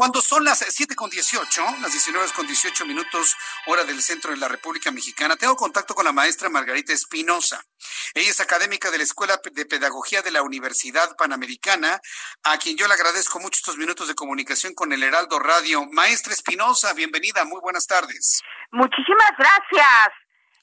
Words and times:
Cuando 0.00 0.22
son 0.22 0.44
las 0.44 0.60
7 0.66 0.96
con 0.96 1.10
18, 1.10 1.62
las 1.82 1.92
19 1.92 2.28
con 2.34 2.46
18 2.46 2.86
minutos, 2.86 3.36
hora 3.66 3.84
del 3.84 4.00
centro 4.00 4.30
de 4.30 4.38
la 4.38 4.48
República 4.48 4.90
Mexicana, 4.90 5.36
tengo 5.36 5.56
contacto 5.56 5.94
con 5.94 6.06
la 6.06 6.12
maestra 6.12 6.48
Margarita 6.48 6.94
Espinosa. 6.94 7.62
Ella 8.14 8.30
es 8.30 8.40
académica 8.40 8.90
de 8.90 8.96
la 8.96 9.04
Escuela 9.04 9.38
de 9.52 9.66
Pedagogía 9.66 10.22
de 10.22 10.30
la 10.30 10.40
Universidad 10.40 11.14
Panamericana, 11.18 12.00
a 12.44 12.56
quien 12.56 12.78
yo 12.78 12.88
le 12.88 12.94
agradezco 12.94 13.40
mucho 13.40 13.58
estos 13.58 13.76
minutos 13.76 14.08
de 14.08 14.14
comunicación 14.14 14.72
con 14.72 14.90
el 14.94 15.02
Heraldo 15.02 15.38
Radio. 15.38 15.84
Maestra 15.92 16.32
Espinosa, 16.32 16.94
bienvenida, 16.94 17.44
muy 17.44 17.60
buenas 17.60 17.84
tardes. 17.86 18.40
Muchísimas 18.72 19.32
gracias. 19.36 20.19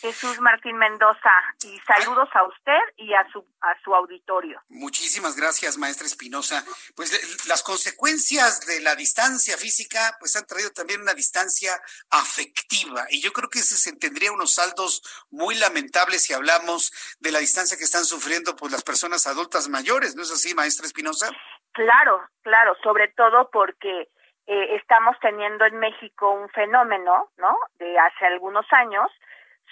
Jesús 0.00 0.40
Martín 0.40 0.76
Mendoza 0.76 1.32
y 1.64 1.78
saludos 1.80 2.28
a 2.32 2.44
usted 2.44 2.78
y 2.96 3.12
a 3.14 3.28
su 3.32 3.44
a 3.60 3.74
su 3.82 3.92
auditorio. 3.94 4.62
Muchísimas 4.68 5.36
gracias, 5.36 5.76
maestra 5.76 6.06
Espinosa. 6.06 6.64
Pues 6.94 7.46
las 7.48 7.62
consecuencias 7.64 8.60
de 8.66 8.80
la 8.80 8.94
distancia 8.94 9.56
física 9.56 10.16
pues 10.20 10.36
han 10.36 10.46
traído 10.46 10.70
también 10.70 11.00
una 11.00 11.14
distancia 11.14 11.72
afectiva 12.10 13.06
y 13.10 13.20
yo 13.20 13.32
creo 13.32 13.48
que 13.48 13.58
se 13.58 13.96
tendría 13.96 14.30
unos 14.30 14.54
saldos 14.54 15.02
muy 15.30 15.56
lamentables 15.56 16.22
si 16.22 16.32
hablamos 16.32 16.92
de 17.18 17.32
la 17.32 17.40
distancia 17.40 17.76
que 17.76 17.84
están 17.84 18.04
sufriendo 18.04 18.54
pues 18.54 18.70
las 18.70 18.84
personas 18.84 19.26
adultas 19.26 19.68
mayores, 19.68 20.14
¿no 20.14 20.22
es 20.22 20.30
así, 20.30 20.54
maestra 20.54 20.86
Espinosa? 20.86 21.30
Claro, 21.72 22.28
claro, 22.42 22.76
sobre 22.82 23.08
todo 23.08 23.50
porque 23.50 24.08
eh, 24.46 24.76
estamos 24.76 25.16
teniendo 25.20 25.64
en 25.64 25.78
México 25.78 26.30
un 26.30 26.48
fenómeno, 26.50 27.30
¿no? 27.36 27.56
De 27.78 27.98
hace 27.98 28.26
algunos 28.26 28.66
años 28.72 29.10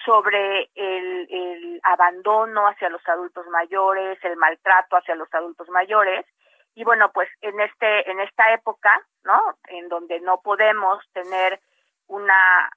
sobre 0.04 0.70
el, 0.74 1.26
el, 1.30 1.80
abandono 1.82 2.68
hacia 2.68 2.88
los 2.88 3.06
adultos 3.08 3.46
mayores, 3.48 4.18
el 4.22 4.36
maltrato 4.36 4.96
hacia 4.96 5.14
los 5.14 5.32
adultos 5.32 5.68
mayores. 5.68 6.26
Y 6.74 6.84
bueno, 6.84 7.10
pues 7.12 7.28
en 7.40 7.58
este 7.60 8.10
en 8.10 8.20
esta 8.20 8.52
época, 8.52 8.90
¿no? 9.24 9.58
En 9.68 9.88
donde 9.88 10.20
no 10.20 10.40
podemos 10.42 11.02
tener 11.12 11.60
una 12.06 12.70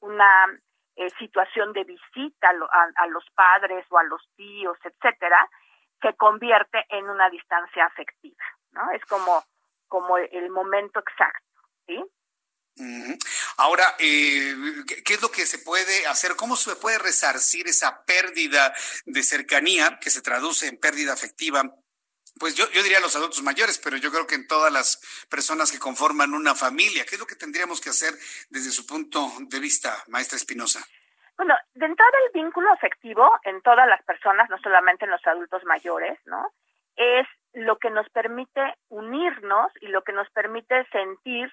una 0.00 0.46
eh, 0.96 1.08
situación 1.18 1.72
de 1.72 1.84
visita 1.84 2.50
a, 2.50 3.02
a, 3.02 3.06
los 3.06 3.24
padres 3.34 3.86
o 3.90 3.98
a 3.98 4.02
los 4.02 4.20
tíos, 4.36 4.76
etcétera, 4.84 5.48
se 6.02 6.14
convierte 6.14 6.84
en 6.90 7.08
una 7.08 7.30
distancia 7.30 7.86
afectiva, 7.86 8.44
¿no? 8.72 8.90
Es 8.90 9.04
como 9.06 9.42
como 9.88 10.16
el 10.16 10.50
momento 10.50 11.00
exacto, 11.00 11.60
¿sí? 11.86 12.02
Ahora, 13.56 13.84
eh, 13.98 14.54
¿qué 15.04 15.14
es 15.14 15.22
lo 15.22 15.30
que 15.30 15.46
se 15.46 15.58
puede 15.58 16.06
hacer? 16.06 16.36
¿Cómo 16.36 16.56
se 16.56 16.76
puede 16.76 16.98
resarcir 16.98 17.68
esa 17.68 18.04
pérdida 18.04 18.72
de 19.04 19.22
cercanía 19.22 19.98
que 20.00 20.10
se 20.10 20.22
traduce 20.22 20.68
en 20.68 20.78
pérdida 20.78 21.12
afectiva? 21.12 21.62
Pues 22.38 22.54
yo, 22.54 22.68
yo 22.70 22.82
diría 22.82 23.00
los 23.00 23.14
adultos 23.14 23.42
mayores, 23.42 23.78
pero 23.78 23.96
yo 23.96 24.10
creo 24.10 24.26
que 24.26 24.34
en 24.34 24.46
todas 24.46 24.72
las 24.72 25.00
personas 25.28 25.70
que 25.70 25.78
conforman 25.78 26.34
una 26.34 26.54
familia. 26.54 27.04
¿Qué 27.04 27.16
es 27.16 27.20
lo 27.20 27.26
que 27.26 27.36
tendríamos 27.36 27.80
que 27.80 27.90
hacer 27.90 28.14
desde 28.50 28.70
su 28.70 28.86
punto 28.86 29.28
de 29.40 29.60
vista, 29.60 30.02
maestra 30.08 30.36
Espinosa? 30.36 30.80
Bueno, 31.36 31.54
de 31.74 31.86
entrada 31.86 32.12
el 32.26 32.42
vínculo 32.42 32.72
afectivo 32.72 33.30
en 33.44 33.60
todas 33.62 33.86
las 33.88 34.02
personas, 34.04 34.48
no 34.50 34.58
solamente 34.58 35.04
en 35.04 35.10
los 35.10 35.26
adultos 35.26 35.64
mayores, 35.64 36.18
¿no? 36.24 36.52
Es 36.96 37.26
lo 37.52 37.78
que 37.78 37.90
nos 37.90 38.08
permite 38.10 38.74
unirnos 38.88 39.72
y 39.80 39.88
lo 39.88 40.02
que 40.02 40.12
nos 40.12 40.30
permite 40.30 40.86
sentir 40.90 41.52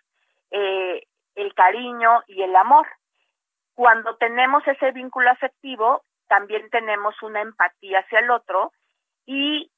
eh, 0.51 1.03
el 1.41 1.53
cariño 1.53 2.23
y 2.27 2.41
el 2.43 2.55
amor. 2.55 2.87
Cuando 3.73 4.15
tenemos 4.17 4.67
ese 4.67 4.91
vínculo 4.91 5.29
afectivo, 5.31 6.03
también 6.27 6.69
tenemos 6.69 7.21
una 7.23 7.41
empatía 7.41 7.99
hacia 7.99 8.19
el 8.19 8.29
otro 8.29 8.71
y 9.25 9.71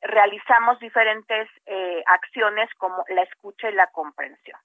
realizamos 0.00 0.78
diferentes 0.80 1.48
eh, 1.66 2.02
acciones 2.06 2.68
como 2.76 3.04
la 3.08 3.22
escucha 3.22 3.70
y 3.70 3.74
la 3.74 3.86
comprensión. 3.88 4.60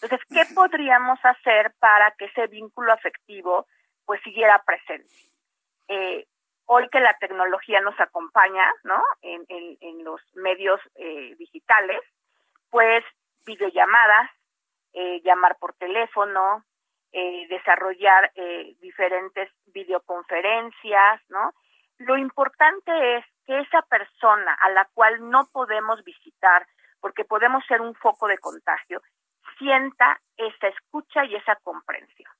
Entonces, 0.00 0.20
¿qué 0.28 0.54
podríamos 0.54 1.18
hacer 1.22 1.72
para 1.78 2.12
que 2.12 2.26
ese 2.26 2.46
vínculo 2.46 2.92
afectivo 2.92 3.66
pues 4.06 4.20
siguiera 4.22 4.62
presente? 4.64 5.10
Eh, 5.88 6.26
hoy 6.66 6.88
que 6.88 7.00
la 7.00 7.14
tecnología 7.18 7.80
nos 7.80 7.98
acompaña, 8.00 8.72
¿no? 8.84 9.02
En, 9.22 9.44
en, 9.48 10.04
los 10.04 10.20
medios 10.34 10.80
eh, 10.94 11.34
digitales, 11.36 12.00
pues 12.70 13.04
videollamadas, 13.44 14.30
eh, 14.92 15.20
llamar 15.24 15.56
por 15.58 15.74
teléfono, 15.74 16.64
eh, 17.12 17.46
desarrollar 17.48 18.30
eh, 18.34 18.76
diferentes 18.80 19.50
videoconferencias, 19.66 21.20
¿no? 21.28 21.52
Lo 21.98 22.16
importante 22.16 23.16
es 23.16 23.24
que 23.46 23.60
esa 23.60 23.82
persona 23.82 24.56
a 24.62 24.70
la 24.70 24.88
cual 24.94 25.28
no 25.28 25.48
podemos 25.52 26.02
visitar, 26.04 26.66
porque 27.00 27.24
podemos 27.24 27.64
ser 27.66 27.80
un 27.80 27.94
foco 27.94 28.28
de 28.28 28.38
contagio, 28.38 29.02
sienta 29.58 30.20
esa 30.36 30.68
escucha 30.68 31.24
y 31.24 31.34
esa 31.34 31.56
comprensión. 31.56 32.32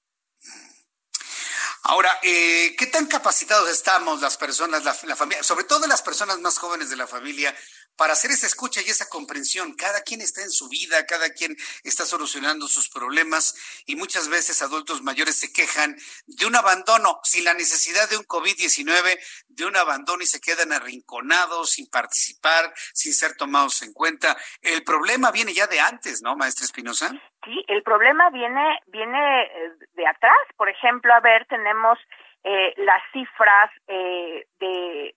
Ahora, 1.84 2.10
eh, 2.22 2.74
¿qué 2.78 2.86
tan 2.86 3.06
capacitados 3.06 3.68
estamos 3.68 4.20
las 4.20 4.36
personas, 4.36 4.84
la, 4.84 4.94
la, 5.04 5.16
familia, 5.16 5.42
sobre 5.42 5.64
todo 5.64 5.86
las 5.86 6.02
personas 6.02 6.38
más 6.38 6.58
jóvenes 6.58 6.90
de 6.90 6.96
la 6.96 7.06
familia, 7.06 7.54
para 8.00 8.14
hacer 8.14 8.30
esa 8.30 8.46
escucha 8.46 8.80
y 8.80 8.88
esa 8.88 9.10
comprensión. 9.10 9.74
Cada 9.76 10.00
quien 10.00 10.22
está 10.22 10.40
en 10.40 10.48
su 10.48 10.70
vida, 10.70 11.04
cada 11.04 11.34
quien 11.34 11.52
está 11.84 12.06
solucionando 12.06 12.66
sus 12.66 12.88
problemas 12.88 13.84
y 13.86 13.94
muchas 13.94 14.30
veces 14.30 14.62
adultos 14.62 15.02
mayores 15.02 15.38
se 15.38 15.52
quejan 15.52 15.94
de 16.26 16.46
un 16.46 16.56
abandono 16.56 17.20
sin 17.24 17.44
la 17.44 17.52
necesidad 17.52 18.08
de 18.08 18.16
un 18.16 18.24
COVID-19, 18.24 19.18
de 19.48 19.64
un 19.66 19.76
abandono 19.76 20.22
y 20.22 20.26
se 20.26 20.40
quedan 20.40 20.72
arrinconados 20.72 21.72
sin 21.72 21.90
participar, 21.90 22.72
sin 22.94 23.12
ser 23.12 23.36
tomados 23.36 23.82
en 23.82 23.92
cuenta. 23.92 24.34
El 24.62 24.82
problema 24.82 25.30
viene 25.30 25.52
ya 25.52 25.66
de 25.66 25.80
antes, 25.80 26.22
¿no, 26.22 26.36
maestra 26.36 26.64
Espinosa? 26.64 27.10
Sí, 27.44 27.64
el 27.68 27.82
problema 27.82 28.30
viene, 28.30 28.80
viene 28.86 29.42
eh, 29.42 29.72
de 29.92 30.06
atrás. 30.06 30.40
Por 30.56 30.70
ejemplo, 30.70 31.12
a 31.12 31.20
ver, 31.20 31.44
tenemos 31.50 31.98
eh, 32.44 32.72
las 32.78 33.02
cifras 33.12 33.70
eh, 33.88 34.46
de 34.58 35.14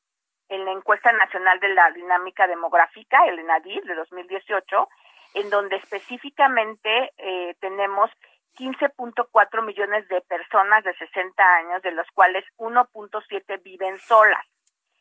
en 0.50 0.66
la 0.66 0.72
encuesta 0.72 1.12
nacional 1.12 1.60
de 1.60 1.74
la 1.74 1.92
dinámica 1.92 2.48
demográfica, 2.48 3.26
el 3.26 3.40
ENADIR 3.40 3.84
de 3.84 3.96
2018, 3.96 4.88
en 5.36 5.50
donde 5.50 5.78
específicamente 5.78 7.12
eh, 7.18 7.56
tenemos 7.60 8.10
15.4 8.56 9.66
millones 9.66 10.08
de 10.10 10.22
personas 10.22 10.84
de 10.84 10.94
60 10.96 11.44
años, 11.56 11.82
de 11.82 11.92
los 11.92 12.08
cuales 12.14 12.46
1.7 12.58 13.64
viven 13.64 13.98
solas. 14.00 14.46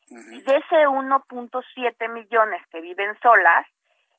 Y 0.09 0.43
de 0.43 0.57
ese 0.57 0.87
1.7 0.87 2.09
millones 2.11 2.63
que 2.71 2.81
viven 2.81 3.17
solas, 3.23 3.67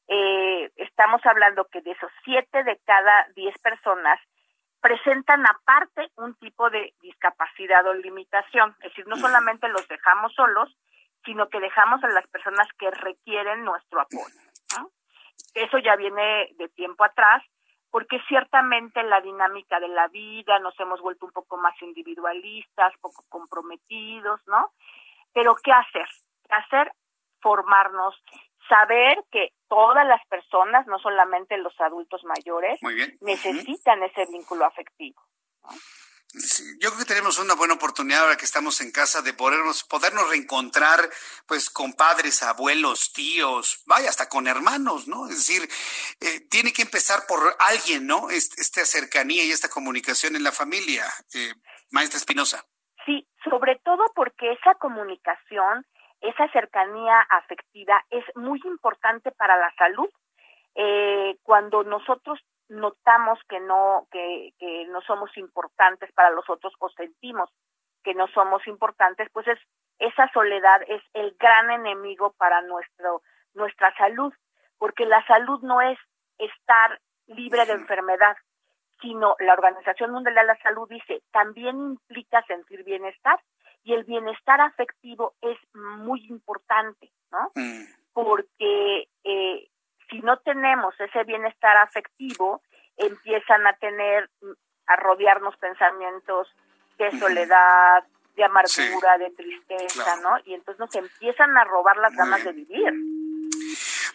eh, 0.07 0.71
estamos 0.77 1.21
hablando 1.25 1.65
que 1.65 1.81
de 1.81 1.91
esos 1.91 2.11
7 2.25 2.63
de 2.63 2.79
cada 2.85 3.27
10 3.35 3.57
personas 3.59 4.19
presentan 4.81 5.45
aparte 5.47 6.11
un 6.17 6.35
tipo 6.35 6.69
de 6.69 6.93
discapacidad 7.01 7.85
o 7.87 7.93
limitación. 7.93 8.75
Es 8.81 8.89
decir, 8.89 9.07
no 9.07 9.15
solamente 9.17 9.67
los 9.69 9.87
dejamos 9.87 10.33
solos, 10.33 10.75
sino 11.25 11.49
que 11.49 11.59
dejamos 11.59 12.03
a 12.03 12.07
las 12.09 12.27
personas 12.27 12.67
que 12.77 12.89
requieren 12.91 13.63
nuestro 13.63 14.01
apoyo. 14.01 14.35
Eso 15.53 15.77
ya 15.77 15.95
viene 15.95 16.49
de 16.55 16.67
tiempo 16.69 17.03
atrás, 17.03 17.43
porque 17.91 18.19
ciertamente 18.27 19.03
la 19.03 19.21
dinámica 19.21 19.79
de 19.79 19.87
la 19.87 20.07
vida 20.07 20.57
nos 20.59 20.79
hemos 20.79 20.99
vuelto 21.01 21.27
un 21.27 21.31
poco 21.31 21.57
más 21.57 21.79
individualistas, 21.81 22.93
poco 22.99 23.23
comprometidos, 23.29 24.41
¿no? 24.47 24.71
Pero 25.31 25.55
¿qué 25.63 25.71
hacer? 25.71 26.07
¿Qué 26.47 26.55
hacer? 26.55 26.91
Formarnos, 27.39 28.15
saber 28.67 29.23
que 29.31 29.49
todas 29.67 30.07
las 30.07 30.25
personas, 30.27 30.87
no 30.87 30.97
solamente 30.99 31.57
los 31.57 31.79
adultos 31.79 32.23
mayores, 32.23 32.79
necesitan 33.21 34.01
ese 34.03 34.25
vínculo 34.25 34.65
afectivo. 34.65 35.21
¿no? 35.63 35.69
Yo 36.79 36.89
creo 36.89 36.99
que 36.99 37.05
tenemos 37.05 37.39
una 37.39 37.53
buena 37.53 37.75
oportunidad 37.75 38.21
ahora 38.21 38.37
que 38.37 38.45
estamos 38.45 38.81
en 38.81 38.91
casa 38.91 39.21
de 39.21 39.33
podernos, 39.33 39.83
podernos 39.83 40.29
reencontrar 40.29 40.99
pues 41.47 41.69
con 41.69 41.93
padres, 41.93 42.41
abuelos, 42.43 43.13
tíos, 43.13 43.83
vaya, 43.85 44.09
hasta 44.09 44.29
con 44.29 44.47
hermanos, 44.47 45.07
¿no? 45.07 45.27
Es 45.27 45.37
decir, 45.37 45.69
eh, 46.21 46.47
tiene 46.49 46.73
que 46.73 46.81
empezar 46.81 47.25
por 47.27 47.55
alguien, 47.59 48.07
¿no? 48.07 48.29
esta 48.29 48.85
cercanía 48.85 49.43
y 49.43 49.51
esta 49.51 49.69
comunicación 49.69 50.35
en 50.35 50.43
la 50.43 50.51
familia. 50.51 51.05
Eh, 51.33 51.53
maestra 51.91 52.17
Espinosa. 52.17 52.65
Sí, 53.05 53.27
sobre 53.43 53.79
todo 53.83 54.11
porque 54.15 54.51
esa 54.53 54.75
comunicación 54.75 55.85
esa 56.23 56.47
cercanía 56.53 57.19
afectiva 57.29 58.03
es 58.09 58.23
muy 58.35 58.59
importante 58.63 59.31
para 59.31 59.57
la 59.57 59.71
salud. 59.77 60.09
Eh, 60.75 61.37
cuando 61.43 61.83
nosotros 61.83 62.39
notamos 62.69 63.39
que 63.49 63.59
no 63.59 64.07
que, 64.11 64.53
que 64.59 64.85
no 64.87 65.01
somos 65.01 65.35
importantes 65.37 66.11
para 66.13 66.31
los 66.31 66.49
otros 66.49 66.73
o 66.79 66.89
sentimos 66.89 67.49
que 68.03 68.13
no 68.13 68.27
somos 68.27 68.65
importantes, 68.67 69.29
pues 69.31 69.47
es 69.47 69.59
esa 69.99 70.29
soledad 70.33 70.81
es 70.87 71.01
el 71.13 71.35
gran 71.39 71.71
enemigo 71.71 72.33
para 72.37 72.61
nuestro 72.61 73.21
nuestra 73.53 73.95
salud, 73.95 74.33
porque 74.77 75.05
la 75.05 75.25
salud 75.25 75.61
no 75.61 75.81
es 75.81 75.97
estar 76.37 76.99
libre 77.27 77.65
de 77.65 77.73
enfermedad, 77.73 78.35
sino 79.01 79.35
la 79.39 79.53
Organización 79.53 80.11
Mundial 80.11 80.35
de 80.35 80.43
la 80.45 80.57
Salud 80.61 80.89
dice, 80.89 81.21
también 81.31 81.79
implica 81.79 82.43
sentir 82.43 82.83
bienestar 82.83 83.39
y 83.83 83.93
el 83.93 84.05
bienestar 84.05 84.61
afectivo 84.61 85.33
es 85.41 85.57
muy 85.73 86.25
importante, 86.27 87.11
¿no? 87.31 87.51
Mm. 87.53 87.83
Porque 88.13 89.07
eh, 89.23 89.67
si 90.09 90.21
no 90.21 90.37
tenemos 90.37 90.93
ese 90.99 91.23
bienestar 91.23 91.77
afectivo, 91.77 92.61
empiezan 92.97 93.65
a 93.67 93.73
tener, 93.73 94.29
a 94.87 94.95
rodearnos 94.97 95.55
pensamientos 95.57 96.47
de 96.97 97.11
soledad, 97.19 98.03
de 98.35 98.43
amargura, 98.43 99.17
de 99.17 99.31
tristeza, 99.31 100.15
¿no? 100.21 100.37
Y 100.45 100.53
entonces 100.53 100.79
nos 100.79 100.93
empiezan 100.95 101.57
a 101.57 101.63
robar 101.63 101.97
las 101.97 102.15
ganas 102.15 102.43
de 102.43 102.51
vivir. 102.51 102.93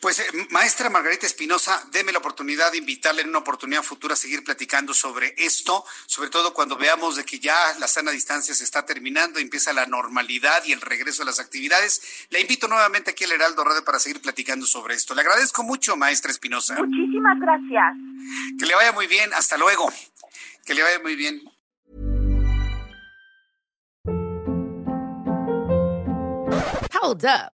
Pues, 0.00 0.20
eh, 0.20 0.24
maestra 0.50 0.90
Margarita 0.90 1.26
Espinosa, 1.26 1.82
deme 1.90 2.12
la 2.12 2.18
oportunidad 2.18 2.70
de 2.70 2.78
invitarle 2.78 3.22
en 3.22 3.30
una 3.30 3.38
oportunidad 3.38 3.82
futura 3.82 4.14
a 4.14 4.16
seguir 4.16 4.44
platicando 4.44 4.94
sobre 4.94 5.34
esto, 5.36 5.84
sobre 6.06 6.30
todo 6.30 6.54
cuando 6.54 6.76
veamos 6.76 7.16
de 7.16 7.24
que 7.24 7.40
ya 7.40 7.56
la 7.80 7.88
sana 7.88 8.12
distancia 8.12 8.54
se 8.54 8.62
está 8.62 8.86
terminando, 8.86 9.40
empieza 9.40 9.72
la 9.72 9.86
normalidad 9.86 10.64
y 10.64 10.72
el 10.72 10.80
regreso 10.80 11.22
a 11.22 11.26
las 11.26 11.40
actividades. 11.40 12.00
Le 12.30 12.40
invito 12.40 12.68
nuevamente 12.68 13.10
aquí 13.10 13.24
al 13.24 13.32
Heraldo 13.32 13.64
Radio 13.64 13.84
para 13.84 13.98
seguir 13.98 14.22
platicando 14.22 14.66
sobre 14.66 14.94
esto. 14.94 15.14
Le 15.14 15.22
agradezco 15.22 15.64
mucho, 15.64 15.96
maestra 15.96 16.30
Espinosa. 16.30 16.76
Muchísimas 16.76 17.38
gracias. 17.40 17.94
Que 18.58 18.66
le 18.66 18.74
vaya 18.74 18.92
muy 18.92 19.06
bien. 19.06 19.32
Hasta 19.34 19.56
luego. 19.56 19.92
Que 20.64 20.74
le 20.74 20.82
vaya 20.82 21.00
muy 21.00 21.16
bien. 21.16 21.42
Hold 27.00 27.24
up. 27.24 27.57